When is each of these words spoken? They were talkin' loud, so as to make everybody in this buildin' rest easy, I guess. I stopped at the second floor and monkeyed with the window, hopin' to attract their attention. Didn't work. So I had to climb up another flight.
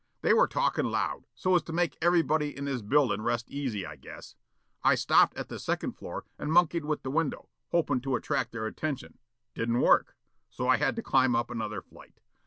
They 0.23 0.33
were 0.33 0.47
talkin' 0.47 0.89
loud, 0.89 1.25
so 1.35 1.53
as 1.55 1.61
to 1.61 1.73
make 1.73 1.95
everybody 2.01 2.57
in 2.57 2.65
this 2.65 2.81
buildin' 2.81 3.21
rest 3.21 3.51
easy, 3.51 3.85
I 3.85 3.97
guess. 3.97 4.33
I 4.83 4.95
stopped 4.95 5.37
at 5.37 5.47
the 5.47 5.59
second 5.59 5.91
floor 5.91 6.25
and 6.39 6.51
monkeyed 6.51 6.85
with 6.85 7.03
the 7.03 7.11
window, 7.11 7.49
hopin' 7.69 8.01
to 8.01 8.15
attract 8.15 8.51
their 8.51 8.65
attention. 8.65 9.19
Didn't 9.53 9.81
work. 9.81 10.15
So 10.49 10.67
I 10.67 10.77
had 10.77 10.95
to 10.95 11.03
climb 11.03 11.35
up 11.35 11.51
another 11.51 11.83
flight. 11.83 12.19